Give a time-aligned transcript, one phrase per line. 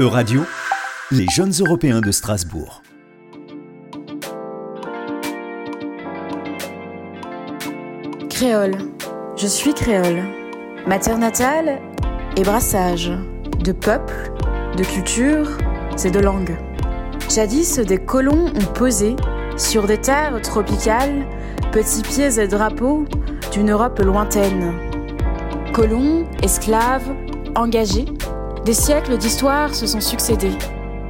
[0.00, 0.42] Euradio,
[1.12, 2.82] les jeunes européens de Strasbourg.
[8.28, 8.74] Créole.
[9.36, 10.24] Je suis créole.
[10.88, 11.80] Ma terre natale
[12.36, 13.12] est brassage
[13.60, 14.32] de peuple,
[14.76, 15.48] de culture,
[16.04, 16.56] et de langue.
[17.32, 19.14] Jadis, des colons ont posé
[19.56, 21.24] sur des terres tropicales,
[21.70, 23.04] petits pieds et drapeaux
[23.52, 24.74] d'une Europe lointaine.
[25.72, 27.14] Colons, esclaves,
[27.54, 28.06] engagés,
[28.64, 30.56] des siècles d'histoire se sont succédés.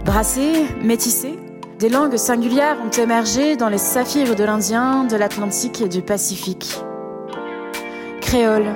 [0.05, 1.39] Brassés, métissés,
[1.79, 6.81] des langues singulières ont émergé dans les saphirs de l'Indien, de l'Atlantique et du Pacifique.
[8.21, 8.67] Créole,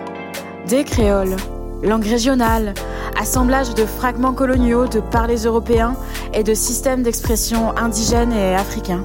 [0.69, 1.35] des créoles,
[1.83, 2.75] langue régionale,
[3.21, 5.97] assemblage de fragments coloniaux de parlers européens
[6.33, 9.05] et de systèmes d'expression indigènes et africains.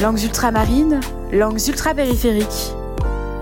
[0.00, 1.00] Langues ultramarines,
[1.32, 2.74] langues ultrapériphériques,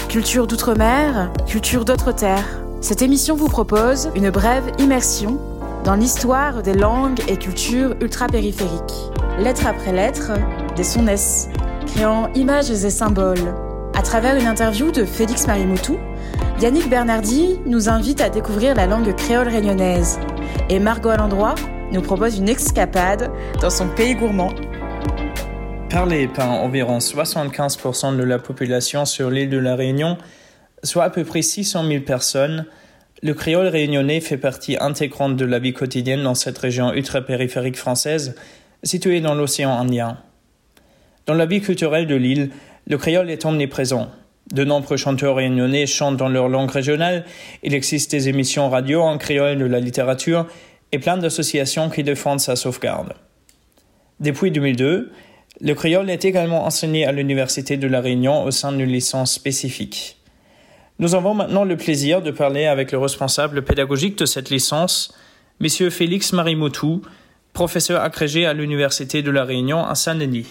[0.08, 2.59] culture d'outre-mer, culture d'autres terres.
[2.80, 5.38] Cette émission vous propose une brève immersion
[5.84, 9.12] dans l'histoire des langues et cultures ultra-périphériques.
[9.38, 10.32] Lettre après lettre,
[10.76, 11.50] des sonnets,
[11.86, 13.54] créant images et symboles.
[13.94, 15.98] À travers une interview de Félix Marimoutou,
[16.62, 20.18] Yannick Bernardi nous invite à découvrir la langue créole réunionnaise.
[20.70, 21.56] Et Margot Alandroit
[21.92, 24.54] nous propose une escapade dans son pays gourmand.
[25.90, 30.16] Parlé par environ 75% de la population sur l'île de la Réunion,
[30.82, 32.66] soit à peu près 600 000 personnes,
[33.22, 38.34] le créole réunionnais fait partie intégrante de la vie quotidienne dans cette région ultra-périphérique française,
[38.82, 40.18] située dans l'océan Indien.
[41.26, 42.50] Dans la vie culturelle de l'île,
[42.86, 44.10] le créole est omniprésent.
[44.52, 47.24] De nombreux chanteurs réunionnais chantent dans leur langue régionale,
[47.62, 50.46] il existe des émissions radio en créole de la littérature
[50.92, 53.12] et plein d'associations qui défendent sa sauvegarde.
[54.18, 55.12] Depuis 2002,
[55.60, 60.19] le créole est également enseigné à l'Université de La Réunion au sein d'une licence spécifique.
[61.00, 65.16] Nous avons maintenant le plaisir de parler avec le responsable pédagogique de cette licence,
[65.58, 67.00] Monsieur Félix Marimoutou,
[67.54, 70.46] professeur agrégé à l'Université de La Réunion à Saint-Denis.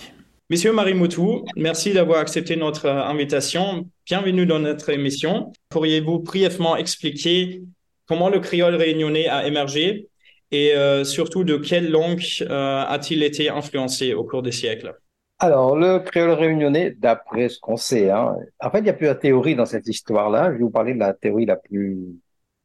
[0.49, 3.87] Monsieur Marimoutou, merci d'avoir accepté notre invitation.
[4.07, 5.51] Bienvenue dans notre émission.
[5.69, 7.61] Pourriez-vous brièvement expliquer
[8.07, 10.07] comment le créole réunionnais a émergé
[10.49, 14.95] et euh, surtout de quelle langue euh, a-t-il été influencé au cours des siècles?
[15.41, 19.07] Alors, le créole réunionnais, d'après ce qu'on sait, hein, en fait, il n'y a plus
[19.07, 20.51] de théorie dans cette histoire-là.
[20.51, 21.97] Je vais vous parler de la théorie la plus,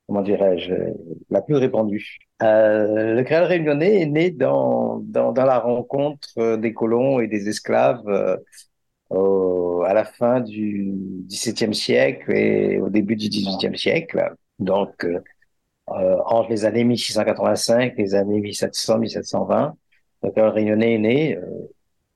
[0.08, 0.74] comment dirais-je,
[1.30, 2.18] la plus répandue.
[2.42, 7.48] Euh, le créole réunionnais est né dans, dans, dans, la rencontre des colons et des
[7.48, 8.08] esclaves
[9.12, 10.94] euh, à la fin du
[11.28, 14.34] XVIIe siècle et au début du XVIIIe siècle.
[14.58, 15.20] Donc, euh,
[16.26, 19.74] entre les années 1685 et les années 1700-1720,
[20.24, 21.38] le créole réunionnais est né.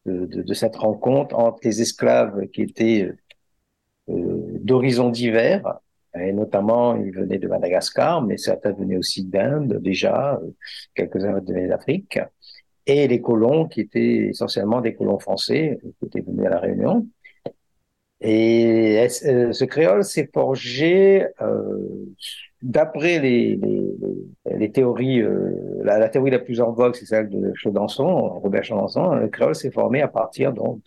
[0.09, 3.11] Euh, de, cette rencontre entre les esclaves qui étaient
[4.09, 5.79] euh, d'horizons divers,
[6.19, 10.41] et notamment ils venaient de Madagascar, mais certains venaient aussi d'Inde déjà,
[10.95, 12.19] quelques-uns venaient d'Afrique,
[12.87, 17.07] et les colons qui étaient essentiellement des colons français qui étaient venus à la Réunion.
[18.21, 22.07] Et euh, ce créole s'est forgé euh,
[22.63, 23.59] d'après les,
[24.47, 29.15] les, théories, euh, la, théorie la plus en vogue, c'est celle de Chaudançon, Robert Chaudançon.
[29.15, 30.81] Le créole s'est formé à partir donc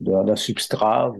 [0.00, 1.12] d'un substrat,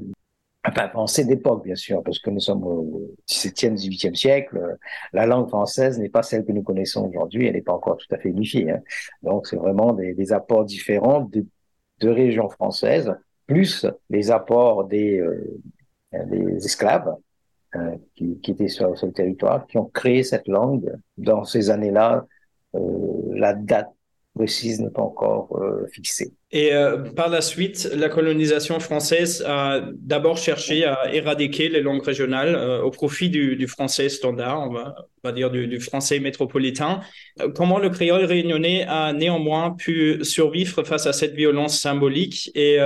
[0.66, 4.77] enfin pensée d'époque bien sûr, parce que nous sommes au XVIIe, XVIIIe siècle.
[5.12, 8.12] La langue française n'est pas celle que nous connaissons aujourd'hui, elle n'est pas encore tout
[8.15, 8.71] à fait unifiée.
[8.71, 8.81] Hein.
[9.22, 11.44] Donc c'est vraiment des, apports différents de,
[12.09, 13.12] régions françaises,
[13.47, 15.59] plus les apports des, euh,
[16.27, 17.25] des esclaves euh,
[18.15, 20.93] qui, qui, étaient sur, sur, le territoire, qui ont créé cette langue.
[21.19, 22.27] Dans ces années-là,
[22.75, 22.81] euh,
[23.34, 23.93] la date
[24.36, 26.32] précise n'est pas encore euh, fixée.
[26.52, 32.04] Et euh, par la suite, la colonisation française a d'abord cherché à éradiquer les langues
[32.04, 35.80] régionales euh, au profit du, du, français standard, on va, on va dire du, du,
[35.80, 37.00] français métropolitain.
[37.41, 42.78] Euh, comment le créole réunionnais a néanmoins pu survivre face à cette violence symbolique et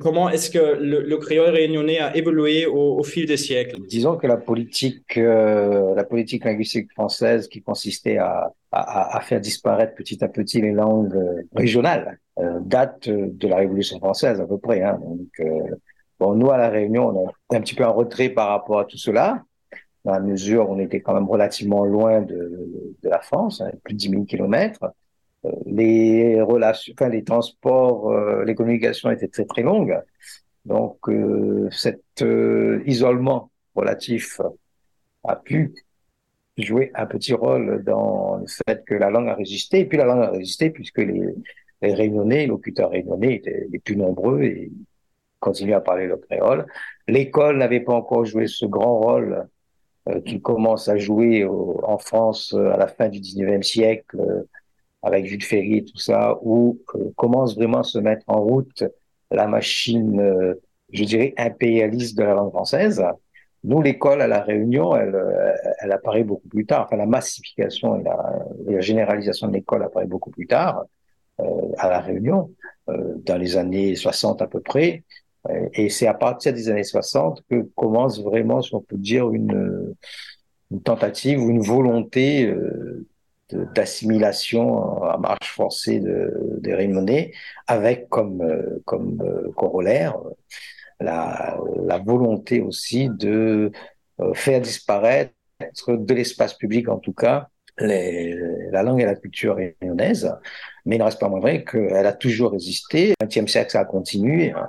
[0.00, 3.76] comment est-ce que le, le, créole réunionnais a évolué au, au, fil des siècles?
[3.88, 10.22] Disons que la politique, la politique linguistique française qui consistait à, à, faire disparaître petit
[10.24, 11.16] à petit les langues
[11.54, 14.82] régionales euh, date de la Révolution française à peu près.
[14.82, 14.98] Hein.
[15.00, 15.76] Donc, euh,
[16.18, 18.84] bon, nous à la Réunion, on est un petit peu en retrait par rapport à
[18.84, 19.44] tout cela,
[20.04, 23.70] dans la mesure où on était quand même relativement loin de, de la France, hein,
[23.84, 24.84] plus de 10 000 kilomètres.
[25.44, 30.00] Euh, les relations, enfin les transports, euh, les communications étaient très très longues.
[30.64, 32.02] Donc, euh, cet
[32.86, 34.40] isolement relatif
[35.24, 35.74] a pu
[36.58, 39.80] jouer un petit rôle dans le fait que la langue a résisté.
[39.80, 41.34] Et puis la langue a résisté puisque les,
[41.82, 44.70] les réunionnais, les locuteurs réunionnais étaient les plus nombreux et
[45.40, 46.66] continuaient à parler le créole.
[47.08, 49.46] L'école n'avait pas encore joué ce grand rôle
[50.08, 54.16] euh, qui commence à jouer en France à la fin du 19e siècle
[55.02, 56.80] avec Jules Ferry et tout ça, où
[57.16, 58.84] commence vraiment à se mettre en route
[59.30, 60.56] la machine,
[60.92, 63.04] je dirais, impérialiste de la langue française.
[63.64, 65.16] Nous, l'école à La Réunion, elle,
[65.80, 66.84] elle apparaît beaucoup plus tard.
[66.84, 70.84] Enfin, la massification et la, généralisation de l'école apparaît beaucoup plus tard
[71.40, 71.44] euh,
[71.78, 72.50] à La Réunion,
[72.90, 75.04] euh, dans les années 60 à peu près.
[75.48, 79.30] Euh, et c'est à partir des années 60 que commence vraiment, si on peut dire,
[79.30, 79.94] une,
[80.84, 83.06] tentative ou une volonté euh,
[83.74, 86.30] d'assimilation à marche forcée de,
[86.66, 87.32] Réunionnais,
[87.66, 88.42] avec comme,
[88.84, 90.16] comme corollaire
[91.00, 91.58] la,
[92.04, 93.70] volonté aussi de
[94.34, 95.32] faire disparaître
[95.88, 97.48] de l'espace public en tout cas
[97.78, 100.32] la langue et la culture réunionnaise,
[100.84, 103.14] mais il ne reste pas moins vrai qu'elle a toujours résisté.
[103.20, 104.52] Au XXe siècle, ça a continué.
[104.52, 104.68] Hein.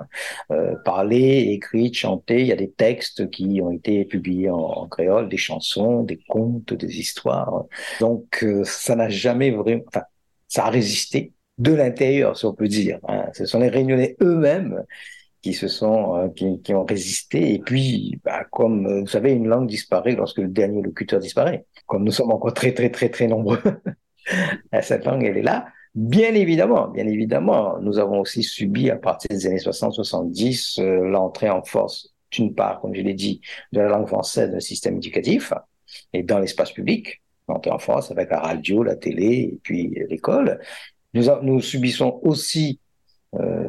[0.50, 5.28] Euh, parler, écrit, chanter, il y a des textes qui ont été publiés en, créole,
[5.28, 7.64] des chansons, des contes, des histoires.
[8.00, 9.82] Donc, euh, ça n'a jamais vraiment...
[9.88, 10.02] Enfin,
[10.48, 12.98] ça a résisté de l'intérieur, si on peut dire.
[13.08, 13.26] Hein.
[13.34, 14.84] Ce sont les Réunionnais eux-mêmes
[15.46, 16.28] qui se sont euh,
[16.64, 17.54] qui, ont résisté.
[17.54, 21.66] Et puis bah, comme euh, vous savez une langue disparaît lorsque le dernier locuteur disparaît
[21.86, 23.62] comme nous sommes encore très très très très nombreux.
[24.82, 25.66] Cette langue elle est là.
[25.94, 31.08] Bien évidemment bien évidemment nous avons aussi subi à partir des années 60 70 euh,
[31.08, 33.40] l'entrée en force d'une part comme je l'ai dit
[33.70, 35.52] de la langue française dans le système éducatif
[36.12, 40.58] et dans l'espace public l'entrée en force avec la radio la télé et puis l'école.
[41.14, 42.78] Nous, subissons aussi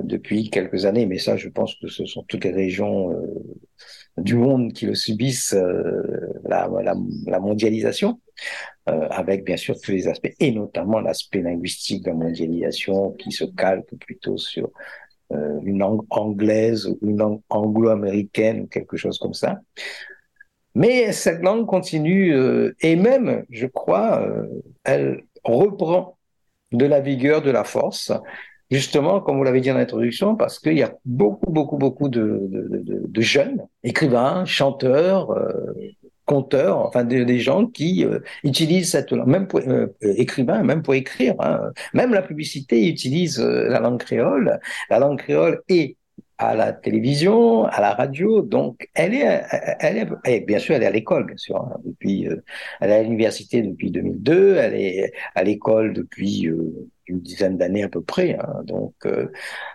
[0.03, 3.25] depuis quelques années, mais ça, je pense que ce sont toutes les régions euh,
[4.17, 8.19] du monde qui le subissent, euh, la, mondialisation,
[8.85, 13.43] avec bien sûr tous les aspects, et notamment l'aspect linguistique de la mondialisation qui se
[13.43, 14.71] calque plutôt sur
[15.29, 19.59] une langue anglaise ou une langue anglo-américaine ou quelque chose comme ça.
[20.73, 22.33] Mais cette langue continue,
[22.79, 24.25] et même, je crois,
[24.85, 26.17] elle reprend
[26.71, 28.13] de la vigueur, de la force,
[28.71, 32.49] justement, comme vous l'avez dit en introduction, parce qu'il y a beaucoup, beaucoup, beaucoup de,
[33.17, 35.51] jeunes écrivains, chanteurs, euh,
[36.25, 40.93] conteurs, enfin des, gens qui euh, utilisent cette langue, même pour euh, écrivains, même pour
[40.93, 41.71] écrire, hein.
[41.93, 44.59] même la publicité utilise la langue créole.
[44.89, 45.95] La langue créole est
[46.37, 48.43] à la télévision, à la radio.
[48.43, 49.41] Donc, elle est,
[49.79, 51.57] elle est, bien sûr, elle est à l'école, bien sûr.
[51.57, 52.27] Hein, depuis,
[52.79, 54.57] elle est à l'université depuis 2002.
[54.57, 56.47] Elle est à l'école depuis
[57.07, 58.35] une dizaine d'années à peu près.
[58.35, 58.61] Hein.
[58.63, 59.31] Donc, euh,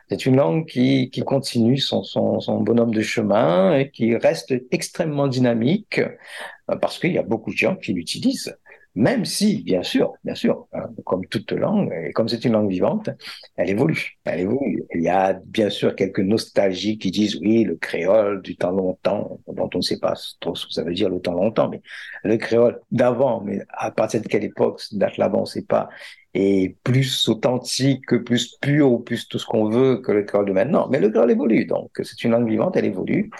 [0.08, 4.54] c'est une langue qui, qui continue son, son, son, bonhomme de chemin et qui reste
[4.70, 8.56] extrêmement dynamique euh, parce qu'il y a beaucoup de gens qui l'utilisent.
[8.94, 12.68] Même si, bien sûr, bien sûr, hein, comme toute langue, et comme c'est une langue
[12.68, 13.08] vivante,
[13.56, 14.18] elle évolue.
[14.24, 14.84] Elle évolue.
[14.94, 19.40] Il y a bien sûr quelques nostalgiques qui disent oui, le créole du temps longtemps,
[19.48, 21.80] dont on ne sait pas trop ce que ça veut dire le temps longtemps, mais
[22.22, 25.88] le créole d'avant, mais à partir de quelle époque date là-bas, on ne sait pas
[26.34, 30.88] est plus authentique, plus pur, plus tout ce qu'on veut que le créole de maintenant.
[30.90, 33.30] Mais le créole évolue, donc c'est une langue vivante, elle évolue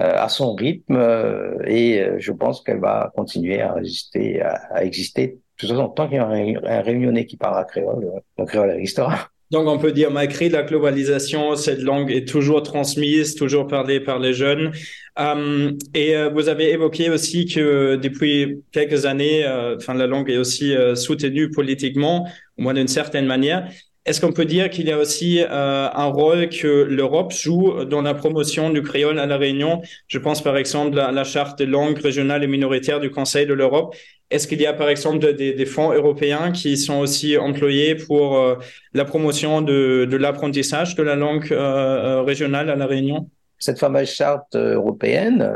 [0.00, 4.84] à son rythme euh, et euh, je pense qu'elle va continuer à résister, à, à
[4.84, 5.26] exister.
[5.26, 8.06] De toute façon, tant qu'il y a un, un réunionnais qui parlera créole,
[8.38, 9.28] le créole existera.
[9.50, 14.20] Donc on peut dire, malgré la globalisation, cette langue est toujours transmise, toujours parlée par
[14.20, 14.70] les jeunes.
[15.18, 20.38] Euh, et euh, vous avez évoqué aussi que depuis quelques années, euh, la langue est
[20.38, 23.68] aussi euh, soutenue politiquement, au moins d'une certaine manière.
[24.06, 28.14] Est-ce qu'on peut dire qu'il y a aussi un rôle que l'Europe joue dans la
[28.14, 29.82] promotion du créole à la Réunion?
[30.08, 33.52] Je pense par exemple à la charte des langues régionales et minoritaires du Conseil de
[33.52, 33.94] l'Europe.
[34.30, 38.56] Est-ce qu'il y a par exemple des, fonds européens qui sont aussi employés pour euh,
[38.94, 43.28] la promotion de, l'apprentissage de la langue euh, euh, régionale à La Réunion?
[43.58, 45.46] Cette fameuse charte européenne,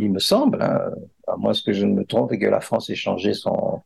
[0.00, 0.80] il me semble, hein,
[1.28, 3.82] à moins que je ne me trompe et que la France ait changé son,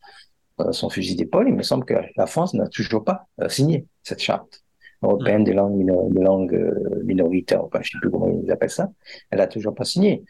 [0.71, 4.63] son fusil d'épaule, il me semble que la France n'a toujours pas signé cette charte
[5.03, 8.91] européenne des langues, des langues minoritaires, enfin, je ne sais plus comment ils appellent ça,
[9.31, 10.25] elle n'a toujours pas signé.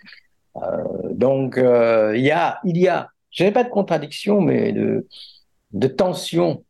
[1.10, 5.06] donc, il y a, il y a je n'ai pas de contradiction, mais de,
[5.72, 6.64] de tension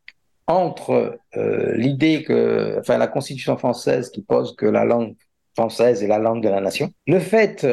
[0.47, 5.15] entre euh, l'idée que, enfin, la Constitution française qui pose que la langue
[5.53, 7.65] française est la langue de la nation, le fait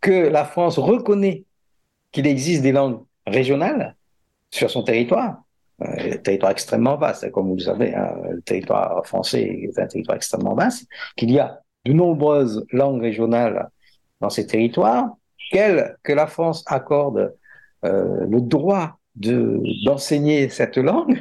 [0.00, 1.44] que la France reconnaît
[2.10, 3.94] qu'il existe des langues régionales
[4.50, 5.42] sur son territoire,
[5.82, 10.16] euh, territoire extrêmement vaste, comme vous le savez, hein, le territoire français est un territoire
[10.16, 10.86] extrêmement vaste,
[11.16, 13.68] qu'il y a de nombreuses langues régionales
[14.20, 15.10] dans ces territoires,
[15.50, 17.34] qu'elle, que la France accorde
[17.84, 21.20] euh, le droit de d'enseigner cette langue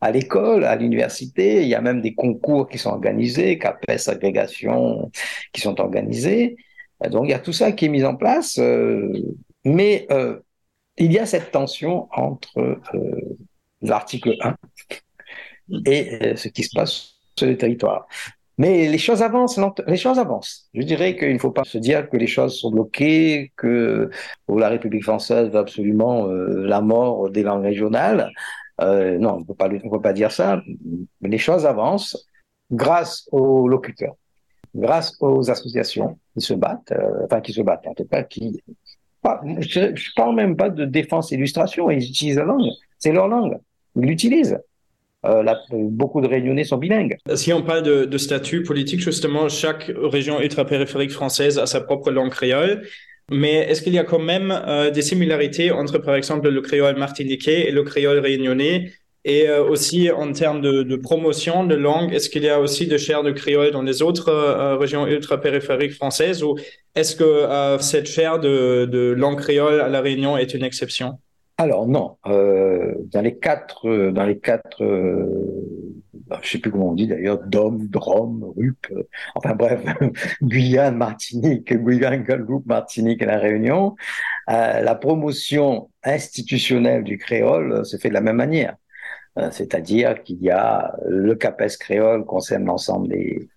[0.00, 1.62] à l'école, à l'université.
[1.62, 5.10] Il y a même des concours qui sont organisés, CAPES, agrégation,
[5.52, 6.56] qui sont organisés.
[7.10, 8.58] Donc il y a tout ça qui est mis en place.
[8.58, 9.12] Euh,
[9.64, 10.40] Mais euh,
[10.96, 12.80] il y a cette tension entre
[13.80, 14.56] l'article 1
[15.86, 18.06] et ce qui se passe sur le territoire.
[18.58, 20.68] Mais les choses avancent, les choses avancent.
[20.74, 24.10] Je dirais qu'il ne faut pas se dire que les choses sont bloquées, que
[24.48, 28.30] la République française veut absolument la mort des langues régionales.
[28.80, 30.62] Euh, non, on ne peut pas dire ça.
[31.20, 32.26] Les choses avancent
[32.70, 34.16] grâce aux locuteurs,
[34.74, 38.62] grâce aux associations qui se battent, euh, enfin qui se battent, en tout cas qui.
[39.24, 43.56] Je ne parle même pas de défense illustration, ils utilisent la langue, c'est leur langue,
[43.96, 44.58] ils l'utilisent.
[45.24, 47.16] Euh, beaucoup de réunionnais sont bilingues.
[47.36, 52.10] Si on parle de, de, statut politique, justement, chaque région ultra-périphérique française a sa propre
[52.10, 52.82] langue créole.
[53.30, 56.98] Mais est-ce qu'il y a quand même euh, des similarités entre, par exemple, le créole
[56.98, 58.92] martiniquais et le créole réunionnais
[59.24, 62.98] et euh, aussi en termes de, promotion de langue, est-ce qu'il y a aussi de
[62.98, 66.56] chair de créole dans les autres euh, régions ultra-périphériques françaises ou
[66.94, 71.18] est-ce que cette chair de, langue créole à La Réunion est une exception?
[71.58, 72.16] Alors non.
[72.24, 74.82] dans les quatre, dans les quatre
[76.32, 79.02] bah, je sais plus comment on dit d'ailleurs, Dom, Drôme, Rup, euh,
[79.34, 79.82] enfin bref,
[80.42, 83.96] Guyane, Martinique, Guyane, Guadeloupe, Martinique et la Réunion,
[84.48, 88.76] euh, la promotion institutionnelle du créole euh, se fait de la même manière.
[89.50, 93.48] C'est-à-dire qu'il y a le CAPES créole concerne l'ensemble des,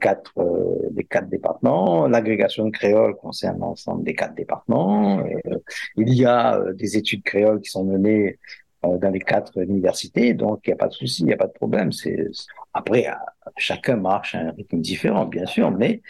[0.00, 0.34] quatre,
[0.90, 2.08] des quatre départements.
[2.08, 5.24] L'agrégation créole concerne l'ensemble des quatre départements.
[5.96, 8.38] il y a des études créoles qui sont menées
[8.84, 11.36] euh, dans les quatre universités, donc il n'y a pas de souci, il n'y a
[11.36, 11.92] pas de problème.
[11.92, 12.26] C'est
[12.72, 13.06] après
[13.56, 16.02] chacun marche à un rythme différent, bien sûr, mais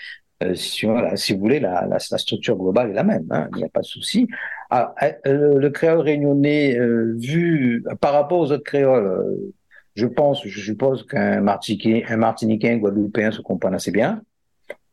[0.42, 3.64] euh, si, si, vous voulez, la, la, structure globale est la même, hein, il n'y
[3.64, 4.28] a pas de souci.
[4.70, 4.94] Ah,
[5.26, 6.76] euh, le, créole réunionnais,
[7.16, 9.52] vu par rapport aux autres créoles,
[9.94, 14.22] je pense, je suppose qu'un Martiniquais, un Martiniquais, un Guadeloupéen se comprennent assez bien,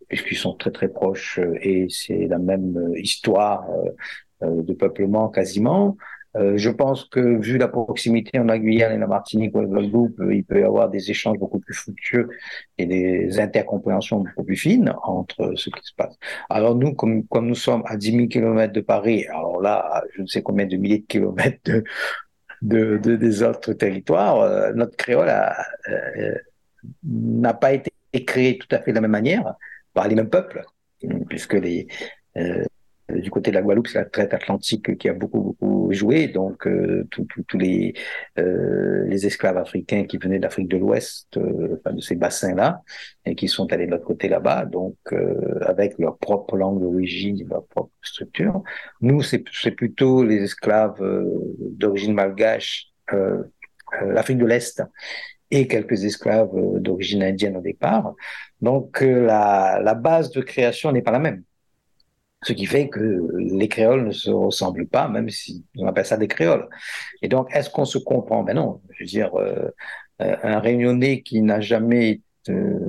[0.07, 3.65] puisqu'ils sont très très proches et c'est la même histoire
[4.41, 5.97] de peuplement quasiment.
[6.37, 9.67] Euh, je pense que vu la proximité entre la Guyane et la Martinique ou le
[9.67, 12.29] Guadeloupe, euh, il peut y avoir des échanges beaucoup plus fructueux
[12.77, 16.17] et des intercompréhensions beaucoup plus fines entre ce qui se passe.
[16.49, 20.21] Alors nous, comme, comme nous sommes à 10 000 kilomètres de Paris, alors là, je
[20.21, 21.83] ne sais combien de milliers de kilomètres de,
[22.61, 25.29] de, de des autres territoires, euh, notre créole
[27.03, 27.91] n'a pas été
[28.25, 29.55] créé tout à fait de la même manière
[29.93, 30.63] par les mêmes peuples,
[31.27, 31.87] puisque les
[32.37, 32.63] euh,
[33.15, 36.27] du côté de la Guadeloupe, c'est la traite atlantique qui a beaucoup beaucoup joué.
[36.27, 37.93] Donc euh, tous les
[38.39, 42.81] euh, les esclaves africains qui venaient d'Afrique de l'Ouest, enfin, de ces bassins-là,
[43.25, 44.95] et qui sont allés de l'autre côté là-bas, donc
[45.61, 48.63] avec leur propre langue d'origine, leur propre structure.
[49.01, 51.01] Nous, c'est plutôt les esclaves
[51.59, 52.87] d'origine malgache,
[54.01, 54.83] l'Afrique de l'Est
[55.51, 58.13] et quelques esclaves d'origine indienne au départ.
[58.61, 61.43] Donc la, la base de création n'est pas la même.
[62.43, 66.17] Ce qui fait que les créoles ne se ressemblent pas, même si on appelle ça
[66.17, 66.67] des créoles.
[67.21, 68.43] Et donc, est-ce qu'on se comprend?
[68.43, 68.81] Ben non.
[68.91, 69.69] Je veux dire, euh,
[70.23, 72.79] euh, un réunionnais qui n'a jamais euh,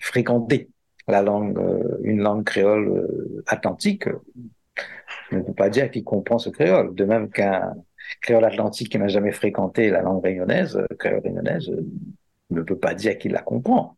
[0.00, 0.70] fréquenté
[1.06, 1.58] la langue,
[2.02, 3.08] une langue créole
[3.46, 4.08] atlantique,
[5.30, 6.94] ne peut pas dire qu'il comprend ce créole.
[6.94, 7.74] De même qu'un
[8.20, 11.70] créole atlantique qui n'a jamais fréquenté la langue réunionnaise, créole réunionnaise,
[12.50, 13.96] ne peut pas dire qu'il la comprend.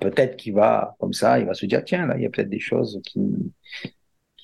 [0.00, 2.48] peut-être qu'il va, comme ça, il va se dire, tiens, là, il y a peut-être
[2.48, 3.20] des choses qui,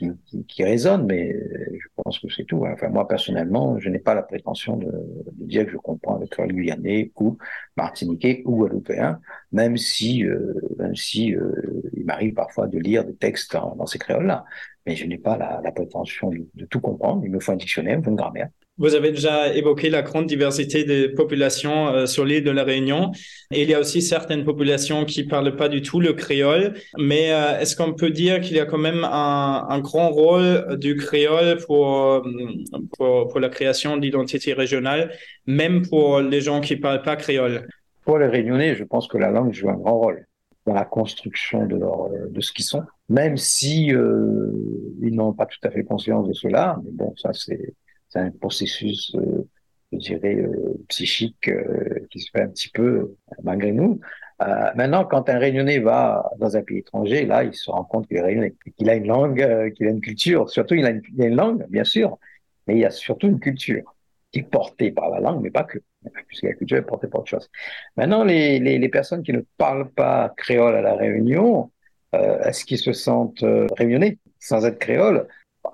[0.09, 2.65] qui, qui, résonne, mais je pense que c'est tout.
[2.65, 2.73] Hein.
[2.75, 6.27] Enfin, moi, personnellement, je n'ai pas la prétention de, de, dire que je comprends le
[6.27, 7.37] créole guyanais ou
[7.77, 9.21] martiniquais ou guadeloupéen,
[9.53, 11.53] même si, euh, même si euh,
[11.95, 14.45] il m'arrive parfois de lire des textes dans, dans ces créoles-là.
[14.87, 17.23] Mais je n'ai pas la, la prétention de, de, tout comprendre.
[17.25, 18.49] Il me faut un dictionnaire, il me faut une grammaire.
[18.81, 23.13] Vous avez déjà évoqué la grande diversité des populations euh, sur l'île de la Réunion.
[23.51, 26.73] Il y a aussi certaines populations qui parlent pas du tout le créole.
[26.99, 30.97] Mais euh, est-ce qu'on peut dire qu'il y a quand même un, grand rôle du
[30.97, 32.23] créole pour, euh,
[32.97, 35.13] pour, pour la création d'identité régionale,
[35.47, 37.69] même pour les gens qui parlent pas créole?
[38.07, 40.27] Pour les Réunionnais, je pense que la langue joue un grand rôle
[40.67, 41.79] dans la construction de,
[42.31, 44.51] de ce qu'ils sont, même si euh,
[45.03, 46.79] ils n'ont pas tout à fait conscience de cela.
[46.83, 47.75] Mais bon, ça c'est
[48.11, 49.49] c'est un processus, euh,
[49.93, 54.01] je dirais, euh, psychique euh, qui se fait un petit peu malgré nous.
[54.75, 58.21] maintenant, quand un Réunionnais va dans un pays étranger, là, il se rend compte qu'il
[58.77, 60.49] qu'il a une langue, qu'il a une culture.
[60.51, 62.19] Surtout, il a une, langue, bien sûr,
[62.67, 63.95] mais il y a surtout une culture
[64.33, 65.79] qui est portée par la langue, mais pas que,
[66.27, 67.51] puisque la culture est portée par autre chose.
[67.97, 71.71] Maintenant, les, les, personnes qui ne parlent pas créole à la Réunion,
[72.13, 73.45] est-ce qu'ils se sentent
[73.77, 75.29] réunionnais sans être créole?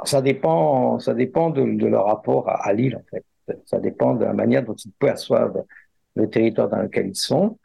[0.05, 3.25] Ça dépend, ça dépend de, leur rapport à, à l'île, en fait.
[3.67, 5.65] Ça dépend de la manière dont ils perçoivent
[6.17, 7.59] le territoire dans lequel ils sont.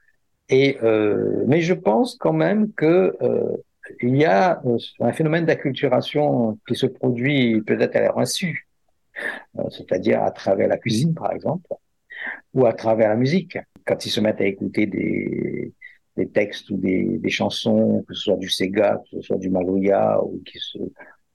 [0.51, 3.58] Et euh, mais je pense quand même que euh,
[4.01, 4.62] y a
[5.00, 8.68] un phénomène d'acculturation qui se produit peut-être à leur insu,
[9.70, 11.74] c'est-à-dire à travers la cuisine, par exemple,
[12.54, 13.58] ou à travers la musique.
[13.86, 15.74] Quand ils se mettent à écouter des,
[16.34, 20.20] textes ou des, chansons, que ce soit du Sega, que ce soit du Maloya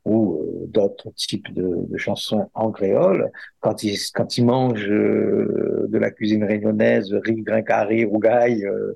[0.05, 3.31] ou, euh, d'autres types de, chansons en créole,
[3.61, 7.63] quand ils, quand ils mangent euh, de la cuisine réunionnaise, riz, grain
[8.07, 8.93] rougaille, euh,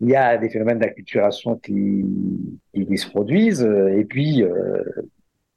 [0.00, 2.04] il y a des phénomènes d'acculturation qui,
[2.74, 4.44] qui, se produisent et puis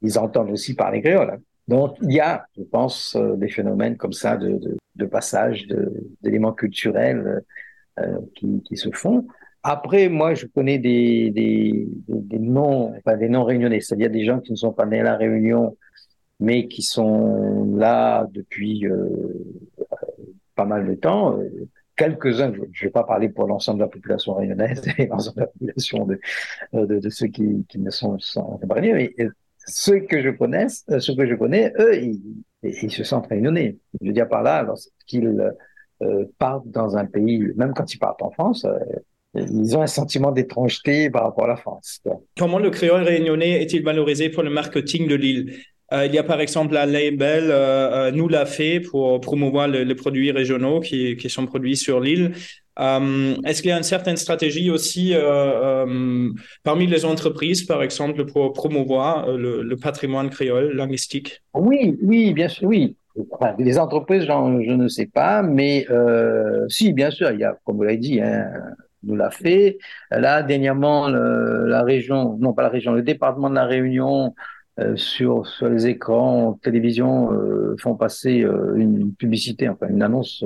[0.00, 1.38] ils entendent aussi parler créole.
[1.68, 5.68] Donc il y a, je pense, des phénomènes comme ça de, de, de passage
[6.22, 7.44] d'éléments culturels
[8.34, 9.26] qui, qui se font.
[9.62, 14.40] Après, moi, je connais des, des, des, noms, enfin des noms réunionnais, c'est-à-dire des gens
[14.40, 15.76] qui ne sont pas nés à la Réunion,
[16.38, 19.08] mais qui sont là depuis euh,
[20.54, 21.38] pas mal de temps.
[21.96, 25.46] Quelques-uns, je ne vais pas parler pour l'ensemble de la population réunionnaise l'ensemble de la
[25.48, 26.18] population de,
[26.96, 29.14] de ceux qui, ne sont, sont pas mais
[29.66, 32.00] ceux que je connais, ceux que je connais, eux,
[32.62, 33.78] ils, se sentent réunionnais.
[34.00, 35.52] Je veux dire par là, lorsqu'ils
[36.02, 38.78] euh, partent dans un pays, même quand ils partent en France, euh,
[39.34, 42.00] ils ont un sentiment d'étrangeté par rapport à la France.
[42.36, 45.54] Comment le créole réunionnais est-il valorisé pour le marketing de l'île?
[45.92, 49.66] Euh, il y a par exemple la label euh, euh, Nous l'a fait pour promouvoir
[49.66, 52.32] les produits régionaux qui, qui, sont produits sur l'île.
[52.78, 55.14] Euh, Est-ce qu'il y a une certaine stratégie aussi
[56.62, 61.42] parmi les entreprises, par exemple, pour promouvoir le, le, patrimoine créole linguistique?
[61.54, 62.96] Oui, oui, bien sûr, oui.
[63.32, 65.86] Enfin, les entreprises, je ne sais pas, mais
[66.68, 68.46] si, bien sûr, il y a, comme vous l'avez dit, hein,
[69.02, 69.78] nous l'a fait.
[70.10, 74.34] Là, dernièrement, la région, non pas la région, le département de la Réunion,
[74.80, 80.44] euh, sur, sur les écrans télévision, euh, font passer euh, une, publicité, enfin une annonce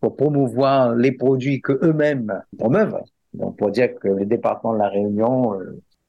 [0.00, 2.98] pour promouvoir les produits que eux-mêmes promeuvent.
[3.32, 5.58] Donc, pour dire que le département de la Réunion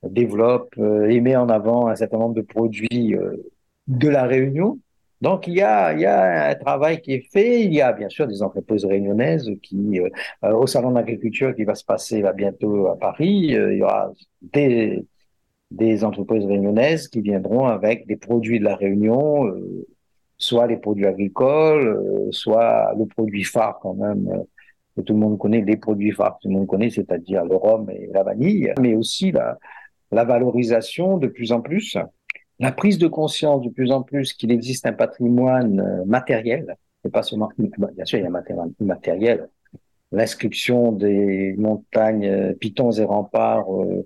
[0.04, 3.16] développe et met en avant un certain nombre de produits
[3.88, 4.78] de la Réunion
[5.22, 7.62] donc il y a, il y a un travail qui est fait.
[7.64, 11.76] Il y a bien sûr des entreprises réunionnaises qui, euh, au salon d'agriculture qui va
[11.76, 14.12] se passer là bientôt à Paris, euh, il y aura
[14.42, 15.06] des,
[15.72, 19.88] des entreprises réunionnaises qui viendront avec des produits de la Réunion, euh,
[20.38, 24.44] soit les produits agricoles, soit le produit phare quand même
[24.96, 27.56] que tout le monde connaît, les produits phares que tout le monde connaît, c'est-à-dire le
[27.56, 29.58] rhum et la vanille, mais aussi la,
[30.12, 31.98] la valorisation de plus en plus
[32.60, 37.10] la prise de conscience de plus en plus qu'il existe un patrimoine euh, matériel, et
[37.10, 39.50] pas seulement, bien sûr, il y a un matériel immatériel,
[40.12, 44.06] l'inscription des montagnes euh, Pitons et Remparts, euh,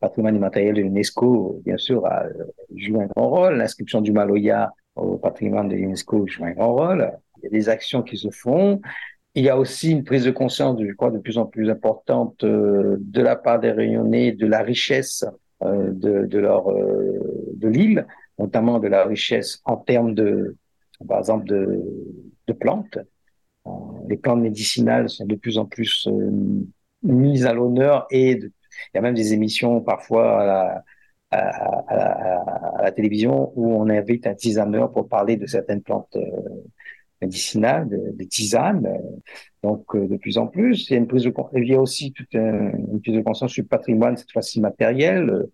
[0.00, 5.68] patrimoine immatériel de l'UNESCO, bien sûr, a un grand rôle, l'inscription du Maloya au patrimoine
[5.68, 8.80] de l'UNESCO joue un grand rôle, il y a des actions qui se font,
[9.34, 12.44] il y a aussi une prise de conscience, je crois, de plus en plus importante
[12.44, 15.24] de la part des Réunionnais de la richesse
[15.60, 16.68] de, leur
[17.54, 18.06] de l'île,
[18.38, 20.56] notamment de la richesse en termes de,
[21.06, 22.98] par exemple, de, plantes.
[23.66, 23.70] Euh,
[24.08, 26.06] les plantes médicinales sont de plus en plus
[27.02, 28.50] mises à l'honneur et il
[28.94, 30.82] y a même des émissions parfois à
[32.82, 36.14] la, télévision où on invite un tisaneur pour parler de certaines plantes
[37.22, 38.86] médicinales, des tisanes.
[39.62, 41.80] Donc, euh, de plus en plus, il y a une prise de il y a
[41.80, 45.52] aussi toute une prise de conscience sur le patrimoine, cette fois-ci matériel, euh,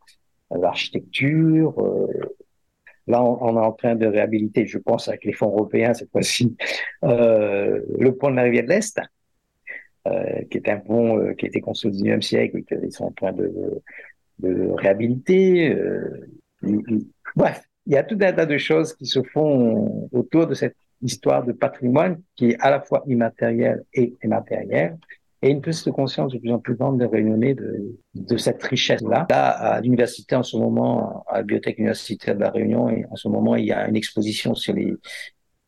[0.50, 1.74] l'architecture.
[1.78, 2.06] Euh,
[3.06, 6.56] là, on, est en train de réhabiliter, je pense, avec les fonds européens cette fois-ci,
[7.02, 9.00] le pont de la rivière de l'Est,
[10.50, 13.12] qui est un pont qui a été construit au XIXe siècle et qu'ils sont en
[13.12, 13.50] train de,
[14.38, 15.74] de réhabiliter.
[17.34, 20.76] bref, il y a tout un tas de choses qui se font autour de cette
[21.00, 24.98] histoire de patrimoine qui est à la fois immatériel et immatériel,
[25.42, 28.62] et une prise de conscience de plus en plus grande des réunionnais de, de cette
[28.62, 29.26] richesse-là.
[29.30, 33.16] Là, à l'université, en ce moment, à la bibliothèque universitaire de la Réunion, et en
[33.16, 34.94] ce moment, il y a une exposition sur les,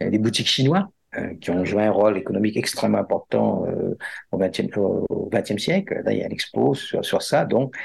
[0.00, 3.96] les boutiques chinois euh, qui ont joué un rôle économique extrêmement important euh,
[4.33, 6.02] au XXe au 20 siècle.
[6.04, 7.44] Là, il y a une expo sur, sur ça.
[7.44, 7.76] Donc,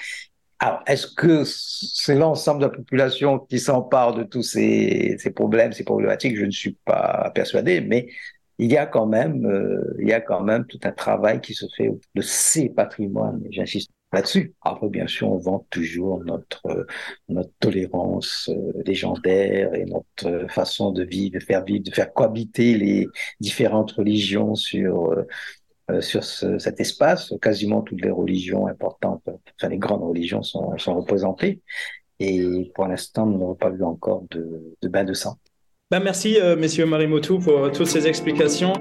[0.60, 5.74] alors, est-ce que c'est l'ensemble de la population qui s'empare de tous ces, ces, problèmes,
[5.74, 6.38] ces problématiques?
[6.38, 8.08] Je ne suis pas persuadé, mais
[8.60, 11.54] il y a quand même, euh, il y a quand même tout un travail qui
[11.54, 13.41] se fait de ces patrimoines.
[13.52, 14.54] J'insiste là-dessus.
[14.62, 16.88] Après, bien sûr, on vend toujours notre
[17.30, 22.78] notre tolérance euh, légendaire et notre façon de vivre, de faire vivre, de faire cohabiter
[22.78, 23.08] les
[23.39, 25.28] différentes religions sur euh,
[25.91, 27.34] euh, sur ce, cet espace.
[27.41, 31.62] Quasiment toutes les religions importantes, enfin les grandes religions sont, sont représentées.
[32.20, 35.38] Et pour l'instant, nous n'avons pas vu encore de, de bain de sang.
[35.91, 36.89] Ben merci, euh, messieurs
[37.43, 38.74] pour toutes ces explications.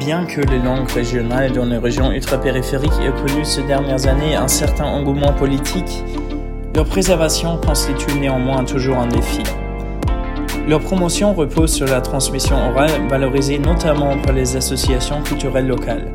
[0.00, 4.48] Bien que les langues régionales dans les régions ultrapériphériques aient connu ces dernières années un
[4.48, 6.02] certain engouement politique,
[6.74, 9.44] leur préservation constitue néanmoins toujours un défi.
[10.66, 16.12] Leur promotion repose sur la transmission orale valorisée notamment par les associations culturelles locales.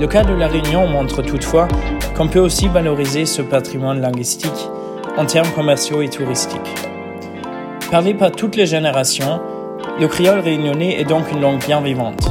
[0.00, 1.68] Le cas de la Réunion montre toutefois
[2.16, 4.68] qu'on peut aussi valoriser ce patrimoine linguistique
[5.18, 6.74] en termes commerciaux et touristiques.
[7.90, 9.40] Parlé par toutes les générations,
[9.98, 12.24] le créole réunionnais est donc une langue bien vivante.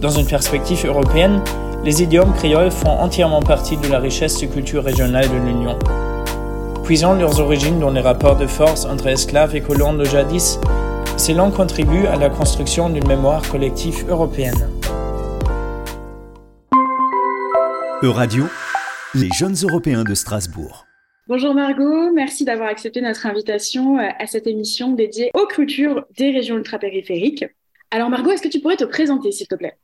[0.00, 1.42] Dans une perspective européenne,
[1.84, 5.78] les idiomes créoles font entièrement partie de la richesse de culture régionale de l'Union.
[6.84, 10.58] Puisant leurs origines dans les rapports de force entre esclaves et colons de jadis,
[11.18, 14.70] ces langues contribuent à la construction d'une mémoire collective européenne.
[18.02, 18.46] Euradio,
[19.14, 20.86] les jeunes européens de Strasbourg.
[21.30, 26.32] Bonjour Margot, merci d'avoir accepté notre invitation euh, à cette émission dédiée aux cultures des
[26.32, 27.44] régions ultrapériphériques.
[27.92, 29.76] Alors Margot, est-ce que tu pourrais te présenter s'il te plaît?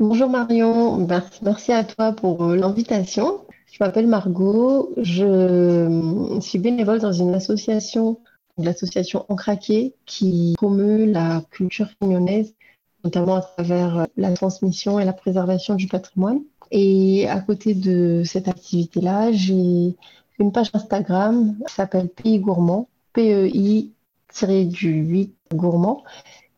[0.00, 1.06] Bonjour Marion,
[1.40, 3.42] merci à toi pour euh, l'invitation.
[3.70, 8.18] Je m'appelle Margot, je suis bénévole dans une association,
[8.56, 12.56] l'association Encraqué, qui promeut la culture réunionnaise,
[13.04, 16.40] notamment à travers euh, la transmission et la préservation du patrimoine.
[16.72, 19.94] Et à côté de cette activité-là, j'ai
[20.38, 26.04] une page Instagram qui s'appelle Pays Gourmand, PEI-8 gourmand,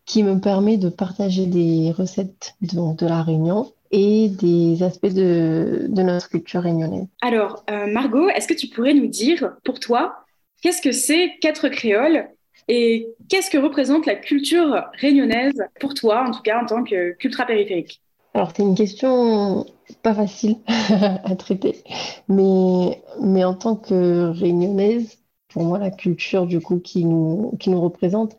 [0.04, 5.86] qui me permet de partager des recettes de, de la Réunion et des aspects de,
[5.88, 7.06] de notre culture réunionnaise.
[7.22, 10.24] Alors, euh, Margot, est-ce que tu pourrais nous dire, pour toi,
[10.62, 12.28] qu'est-ce que c'est qu'être créole
[12.68, 17.12] et qu'est-ce que représente la culture réunionnaise pour toi, en tout cas en tant que
[17.12, 18.00] cultra-périphérique?
[18.34, 19.66] Alors, c'est une question
[20.02, 21.82] pas facile à traiter,
[22.28, 27.70] mais, mais en tant que réunionnaise, pour moi, la culture du coup qui nous, qui
[27.70, 28.36] nous représente,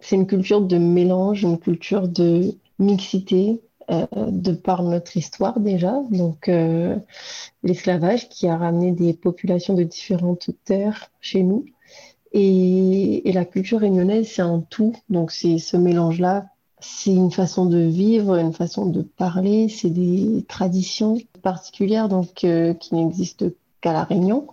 [0.00, 6.00] c'est une culture de mélange, une culture de mixité, euh, de par notre histoire déjà.
[6.10, 6.96] Donc, euh,
[7.62, 11.66] l'esclavage qui a ramené des populations de différentes terres chez nous.
[12.32, 14.94] Et, et la culture réunionnaise, c'est un tout.
[15.10, 16.46] Donc, c'est ce mélange-là.
[16.82, 22.74] C'est une façon de vivre, une façon de parler, c'est des traditions particulières donc, euh,
[22.74, 23.46] qui n'existent
[23.80, 24.46] qu'à La Réunion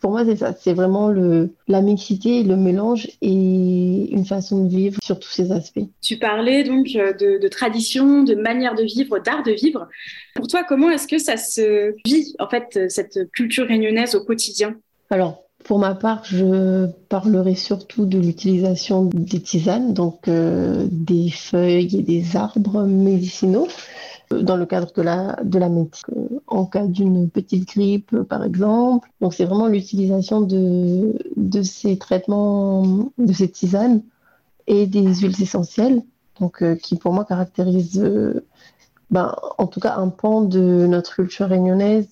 [0.00, 0.54] pour moi, c'est ça.
[0.58, 5.52] C'est vraiment le, la mixité, le mélange et une façon de vivre sur tous ces
[5.52, 5.80] aspects.
[6.02, 9.88] Tu parlais donc euh, de, de tradition, de manière de vivre, d'art de vivre.
[10.34, 14.76] Pour toi, comment est-ce que ça se vit, en fait, cette culture réunionnaise au quotidien?
[15.10, 21.96] Alors, pour ma part, je parlerai surtout de l'utilisation des tisanes, donc euh, des feuilles
[21.96, 23.66] et des arbres médicinaux
[24.30, 29.08] dans le cadre de la, de la médecine, en cas d'une petite grippe, par exemple.
[29.20, 34.02] Donc, c'est vraiment l'utilisation de, de ces traitements, de ces tisanes
[34.66, 36.02] et des huiles essentielles,
[36.40, 38.44] donc, euh, qui pour moi caractérisent, euh,
[39.10, 42.08] ben, en tout cas, un pan de notre culture réunionnaise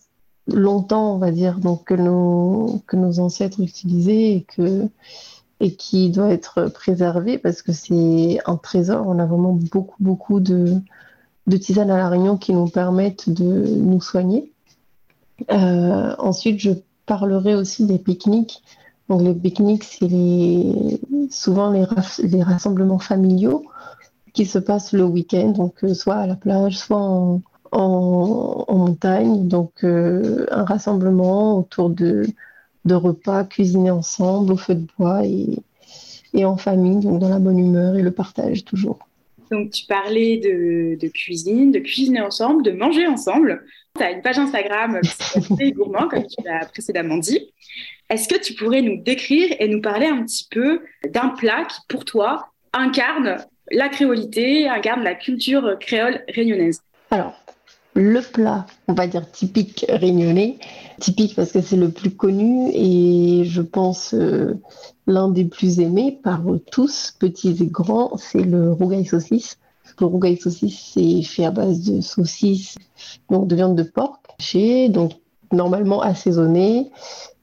[0.46, 4.88] longtemps, on va dire, donc que nos, que nos ancêtres utilisaient et que
[5.60, 9.06] et qui doit être préservé parce que c'est un trésor.
[9.06, 10.74] On a vraiment beaucoup, beaucoup de,
[11.46, 14.52] de tisanes à la Réunion qui nous permettent de nous soigner.
[15.52, 16.72] Euh, ensuite, je
[17.06, 18.60] parlerai aussi des pique-niques.
[19.08, 21.00] Donc, les pique-niques, c'est les,
[21.30, 21.84] souvent les,
[22.24, 23.64] les, rassemblements familiaux
[24.32, 27.40] qui se passent le week-end, donc euh, soit à la plage, soit en,
[27.72, 29.48] en, en montagne.
[29.48, 32.26] Donc, euh, un rassemblement autour de,
[32.84, 35.48] de repas cuisinés ensemble au feu de bois et,
[36.34, 38.98] et en famille, donc dans la bonne humeur et le partage toujours.
[39.50, 43.64] Donc, tu parlais de, cuisine, de cuisiner ensemble, de manger ensemble.
[43.98, 47.52] Tu as une page Instagram qui gourmand, comme tu l'as précédemment dit.
[48.08, 51.80] Est-ce que tu pourrais nous décrire et nous parler un petit peu d'un plat qui,
[51.88, 56.80] pour toi, incarne la créolité, incarne la culture créole réunionnaise?
[57.10, 57.34] Alors,
[57.94, 60.58] le plat, on va dire typique réunionnais,
[60.98, 64.54] typique parce que c'est le plus connu et je pense euh,
[65.06, 69.58] l'un des plus aimés par tous, petits et grands, c'est le rougail saucisse.
[70.00, 72.76] Le rougail saucisse, c'est fait à base de saucisses,
[73.28, 75.12] donc de viande de porc chez donc
[75.52, 76.90] normalement assaisonné.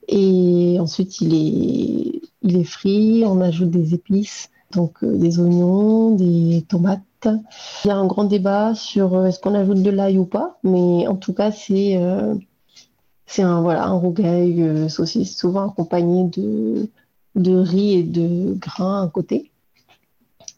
[0.08, 6.16] Et ensuite, il est, il est frit, on ajoute des épices, donc euh, des oignons,
[6.16, 7.02] des tomates.
[7.26, 10.58] Il y a un grand débat sur euh, est-ce qu'on ajoute de l'ail ou pas,
[10.64, 12.34] mais en tout cas, c'est euh,
[13.38, 16.88] un, voilà, un rougail saucisse, souvent accompagné de,
[17.36, 19.52] de riz et de grains à côté.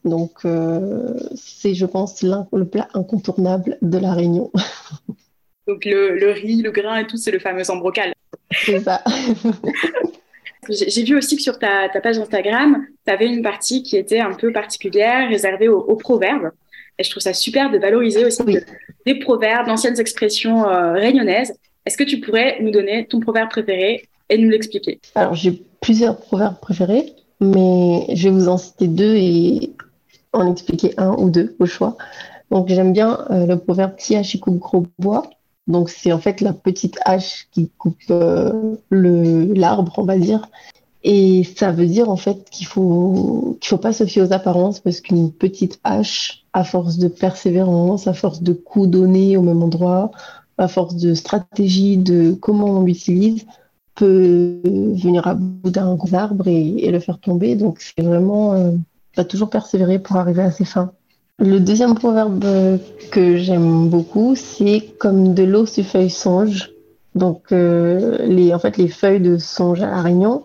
[0.04, 4.52] Donc, euh, c'est, je pense, le plat incontournable de la Réunion.
[5.68, 8.14] Donc, le, le, riz, le grain et tout, c'est le fameux embrocal.
[8.52, 9.04] C'est ça.
[10.70, 14.20] J'ai vu aussi que sur ta, ta page Instagram, tu avais une partie qui était
[14.20, 16.52] un peu particulière, réservée aux, proverbes.
[17.00, 18.44] Et je trouve ça super de valoriser aussi
[19.06, 21.54] des proverbes, d'anciennes expressions euh, réunionnaises.
[21.86, 25.00] Est-ce que tu pourrais nous donner ton proverbe préféré et nous l'expliquer?
[25.16, 29.72] Alors, j'ai plusieurs proverbes préférés, mais je vais vous en citer deux et
[30.32, 31.98] en expliquer un ou deux au choix.
[32.52, 35.24] Donc, j'aime bien euh, le proverbe qui coupe gros bois.
[35.72, 40.50] Donc, c'est en fait la petite hache qui coupe euh, l'arbre, on va dire.
[41.04, 44.80] Et ça veut dire en fait qu'il faut qu'il faut pas se fier aux apparences
[44.80, 49.64] parce qu'une petite hache, à force de persévérance, à force de coups donnés au même
[49.64, 50.12] endroit,
[50.60, 53.48] à force de stratégie, de comment on l'utilise,
[53.96, 57.56] peut venir à bout d'un arbre et, le faire tomber.
[57.56, 58.72] Donc c'est vraiment euh,
[59.18, 60.94] va toujours persévérer pour arriver à ses fins.
[61.44, 62.46] Le deuxième proverbe
[63.10, 66.72] que j'aime beaucoup, c'est comme de l'eau sur feuilles songe.
[67.16, 70.44] Donc euh, les en fait les feuilles de songe à la Réunion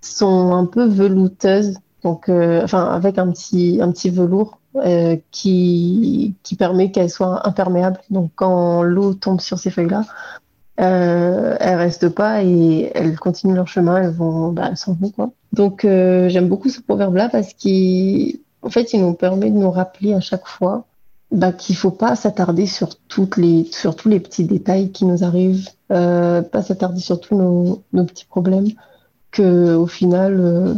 [0.00, 6.36] sont un peu velouteuses, donc euh, enfin avec un petit un petit velours euh, qui
[6.44, 7.98] qui permet qu'elles soient imperméables.
[8.10, 10.04] Donc quand l'eau tombe sur ces feuilles-là,
[10.78, 15.10] euh, elles restent pas et elles continuent leur chemin, elles vont bah, elles s'en vont
[15.10, 15.30] quoi.
[15.52, 17.52] Donc euh, j'aime beaucoup ce proverbe-là parce
[18.66, 20.84] qu'en fait il nous permet de nous rappeler à chaque fois
[21.30, 25.24] bah, qu'il faut pas s'attarder sur toutes les sur tous les petits détails qui nous
[25.24, 28.68] arrivent, euh, pas s'attarder sur tous nos, nos petits problèmes
[29.42, 30.74] au final, euh,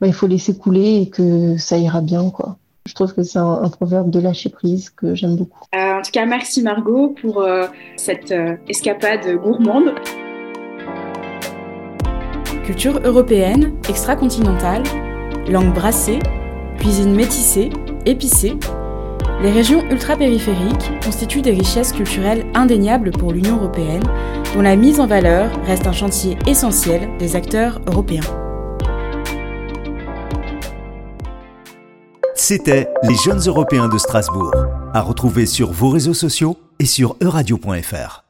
[0.00, 2.56] bah, il faut laisser couler et que ça ira bien, quoi.
[2.86, 5.60] Je trouve que c'est un, proverbe de lâcher prise que j'aime beaucoup.
[5.74, 8.32] Euh, en tout cas, merci Margot pour euh, cette
[8.66, 9.94] escapade gourmande.
[12.64, 14.84] Culture européenne, extra-continentale,
[15.50, 16.18] langue brassée,
[16.78, 17.70] cuisine métissée,
[18.06, 18.56] épicée,
[19.42, 24.02] les régions ultra-périphériques constituent des richesses culturelles indéniables pour l'Union européenne,
[24.54, 28.22] dont la mise en valeur reste un chantier essentiel des acteurs européens.
[32.34, 34.54] C'était Les Jeunes Européens de Strasbourg,
[34.94, 38.24] à retrouver sur vos réseaux sociaux et sur euradio.fr.